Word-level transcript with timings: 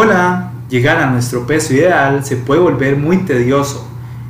Hola, 0.00 0.52
llegar 0.70 0.98
a 0.98 1.10
nuestro 1.10 1.44
peso 1.44 1.74
ideal 1.74 2.24
se 2.24 2.36
puede 2.36 2.60
volver 2.60 2.96
muy 2.96 3.16
tedioso 3.16 3.84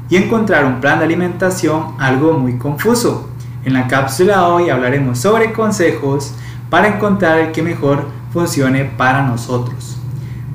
y 0.08 0.16
encontrar 0.16 0.64
un 0.64 0.80
plan 0.80 0.98
de 0.98 1.04
alimentación 1.04 1.94
algo 1.98 2.32
muy 2.32 2.56
confuso. 2.56 3.28
En 3.66 3.74
la 3.74 3.86
cápsula 3.86 4.48
hoy 4.48 4.70
hablaremos 4.70 5.18
sobre 5.18 5.52
consejos 5.52 6.32
para 6.70 6.88
encontrar 6.88 7.38
el 7.38 7.52
que 7.52 7.62
mejor 7.62 8.06
funcione 8.32 8.86
para 8.86 9.24
nosotros. 9.24 9.98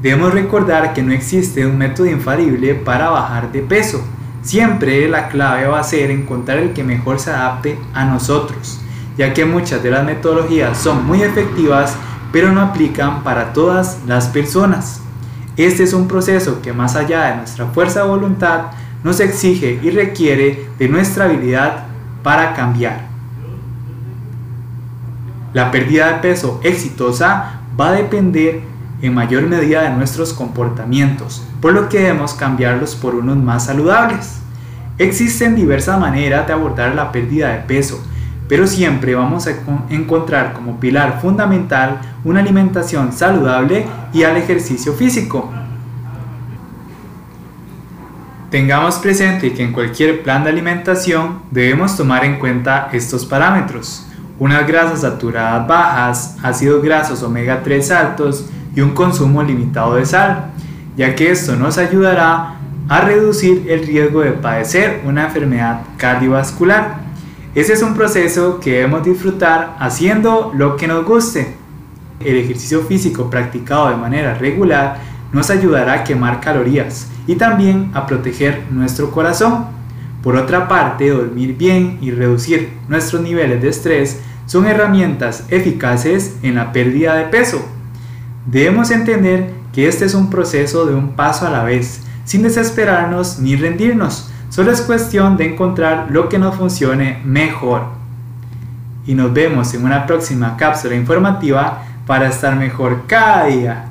Debemos 0.02 0.34
recordar 0.34 0.96
que 0.96 1.04
no 1.04 1.12
existe 1.12 1.64
un 1.64 1.78
método 1.78 2.08
infalible 2.08 2.74
para 2.74 3.12
bajar 3.12 3.52
de 3.52 3.62
peso. 3.62 4.02
Siempre 4.42 5.08
la 5.08 5.28
clave 5.28 5.68
va 5.68 5.80
a 5.80 5.84
ser 5.84 6.10
encontrar 6.10 6.58
el 6.58 6.74
que 6.74 6.84
mejor 6.84 7.20
se 7.20 7.30
adapte 7.30 7.78
a 7.94 8.04
nosotros, 8.06 8.80
ya 9.16 9.32
que 9.32 9.46
muchas 9.46 9.84
de 9.84 9.92
las 9.92 10.04
metodologías 10.04 10.76
son 10.76 11.06
muy 11.06 11.22
efectivas 11.22 11.98
pero 12.34 12.52
no 12.52 12.62
aplican 12.62 13.24
para 13.24 13.54
todas 13.54 14.00
las 14.08 14.28
personas. 14.28 15.02
Este 15.56 15.84
es 15.84 15.94
un 15.94 16.08
proceso 16.08 16.64
que 16.64 16.74
más 16.74 16.96
allá 16.96 17.26
de 17.26 17.38
nuestra 17.38 17.68
fuerza 17.68 18.02
de 18.02 18.10
voluntad 18.10 18.72
nos 19.04 19.20
exige 19.20 19.80
y 19.84 19.92
requiere 19.92 20.68
de 20.80 20.90
nuestra 20.90 21.26
habilidad 21.26 21.86
para 22.24 22.56
cambiar. 22.56 23.02
La 25.54 25.70
pérdida 25.70 26.12
de 26.12 26.22
peso 26.22 26.60
exitosa 26.64 27.60
va 27.80 27.90
a 27.90 27.94
depender 27.94 28.62
en 29.04 29.14
mayor 29.14 29.44
medida 29.44 29.84
de 29.84 29.92
nuestros 29.92 30.34
comportamientos, 30.34 31.46
por 31.62 31.74
lo 31.74 31.88
que 31.88 32.00
debemos 32.00 32.34
cambiarlos 32.34 32.96
por 32.96 33.14
unos 33.14 33.38
más 33.38 33.66
saludables. 33.66 34.40
Existen 34.98 35.56
diversas 35.56 36.00
maneras 36.00 36.48
de 36.48 36.54
abordar 36.54 36.96
la 36.96 37.12
pérdida 37.12 37.50
de 37.50 37.60
peso, 37.60 38.04
pero 38.54 38.68
siempre 38.68 39.16
vamos 39.16 39.48
a 39.48 39.56
encontrar 39.90 40.54
como 40.54 40.80
pilar 40.80 41.20
fundamental 41.20 42.00
una 42.24 42.40
alimentación 42.40 43.12
saludable 43.12 43.88
y 44.14 44.22
al 44.22 44.38
ejercicio 44.38 44.94
físico. 44.94 45.52
Tengamos 48.52 48.98
presente 48.98 49.54
que 49.54 49.64
en 49.64 49.74
cualquier 49.74 50.22
plan 50.22 50.44
de 50.44 50.52
alimentación 50.52 51.40
debemos 51.50 51.98
tomar 51.98 52.26
en 52.26 52.38
cuenta 52.38 52.90
estos 52.94 53.26
parámetros. 53.26 54.06
Unas 54.38 54.68
grasas 54.68 55.02
saturadas 55.02 55.68
bajas, 55.68 56.38
ácidos 56.44 56.84
grasos 56.84 57.24
omega 57.24 57.64
3 57.64 57.90
altos 57.90 58.52
y 58.76 58.82
un 58.82 58.92
consumo 58.92 59.42
limitado 59.42 59.96
de 59.96 60.06
sal, 60.06 60.52
ya 60.96 61.16
que 61.16 61.32
esto 61.32 61.56
nos 61.56 61.80
ayudará 61.80 62.58
a 62.88 63.02
reducir 63.02 63.66
el 63.68 63.84
riesgo 63.84 64.22
de 64.22 64.34
padecer 64.34 65.02
una 65.06 65.24
enfermedad 65.24 65.80
cardiovascular. 65.98 67.13
Ese 67.56 67.74
es 67.74 67.84
un 67.84 67.94
proceso 67.94 68.60
que 68.60 68.72
debemos 68.72 69.04
disfrutar 69.04 69.76
haciendo 69.80 70.52
lo 70.56 70.76
que 70.76 70.88
nos 70.88 71.06
guste. 71.06 71.54
El 72.20 72.38
ejercicio 72.38 72.82
físico 72.82 73.30
practicado 73.30 73.90
de 73.90 73.96
manera 73.96 74.34
regular 74.34 74.98
nos 75.32 75.52
ayudará 75.52 75.94
a 75.94 76.04
quemar 76.04 76.40
calorías 76.40 77.10
y 77.28 77.36
también 77.36 77.92
a 77.94 78.08
proteger 78.08 78.64
nuestro 78.72 79.12
corazón. 79.12 79.68
Por 80.24 80.36
otra 80.36 80.68
parte, 80.68 81.12
dormir 81.12 81.56
bien 81.56 82.00
y 82.02 82.10
reducir 82.10 82.74
nuestros 82.88 83.22
niveles 83.22 83.62
de 83.62 83.70
estrés 83.70 84.20
son 84.48 84.66
herramientas 84.66 85.46
eficaces 85.50 86.38
en 86.42 86.56
la 86.56 86.72
pérdida 86.72 87.14
de 87.14 87.26
peso. 87.26 87.64
Debemos 88.48 88.90
entender 88.90 89.52
que 89.72 89.88
este 89.88 90.06
es 90.06 90.16
un 90.16 90.32
proceso 90.32 90.88
de 90.88 90.96
un 90.96 91.10
paso 91.10 91.46
a 91.46 91.52
la 91.52 91.64
vez, 91.64 92.02
sin 92.26 92.42
desesperarnos 92.42 93.38
ni 93.38 93.56
rendirnos, 93.56 94.33
Solo 94.54 94.70
es 94.70 94.82
cuestión 94.82 95.36
de 95.36 95.52
encontrar 95.52 96.10
lo 96.12 96.30
que 96.30 96.38
nos 96.38 96.56
funcione 96.56 97.20
mejor. 97.26 97.86
Y 99.08 99.16
nos 99.16 99.34
vemos 99.34 99.74
en 99.74 99.84
una 99.84 100.06
próxima 100.06 100.58
cápsula 100.58 100.94
informativa 100.94 101.82
para 102.06 102.28
estar 102.28 102.56
mejor 102.56 103.08
cada 103.08 103.46
día. 103.46 103.86